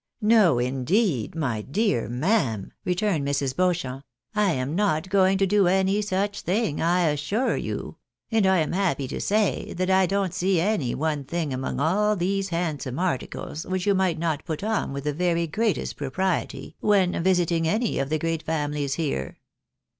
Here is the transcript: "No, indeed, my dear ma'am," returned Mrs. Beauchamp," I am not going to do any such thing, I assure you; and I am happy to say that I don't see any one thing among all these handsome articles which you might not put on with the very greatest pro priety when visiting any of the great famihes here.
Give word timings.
"No, 0.19 0.57
indeed, 0.57 1.35
my 1.35 1.61
dear 1.61 2.09
ma'am," 2.09 2.71
returned 2.83 3.23
Mrs. 3.27 3.55
Beauchamp," 3.55 4.03
I 4.49 4.53
am 4.53 4.73
not 4.73 5.09
going 5.11 5.37
to 5.37 5.45
do 5.45 5.67
any 5.67 6.01
such 6.01 6.41
thing, 6.41 6.81
I 6.81 7.07
assure 7.09 7.55
you; 7.55 7.97
and 8.31 8.47
I 8.47 8.61
am 8.61 8.71
happy 8.71 9.07
to 9.09 9.21
say 9.21 9.73
that 9.73 9.91
I 9.91 10.07
don't 10.07 10.33
see 10.33 10.59
any 10.59 10.95
one 10.95 11.23
thing 11.23 11.53
among 11.53 11.79
all 11.79 12.15
these 12.15 12.49
handsome 12.49 12.97
articles 12.97 13.63
which 13.67 13.85
you 13.85 13.93
might 13.93 14.17
not 14.17 14.43
put 14.43 14.63
on 14.63 14.91
with 14.91 15.03
the 15.03 15.13
very 15.13 15.45
greatest 15.45 15.97
pro 15.97 16.09
priety 16.09 16.73
when 16.79 17.21
visiting 17.21 17.67
any 17.67 17.99
of 17.99 18.09
the 18.09 18.17
great 18.17 18.43
famihes 18.43 18.93
here. 18.95 19.37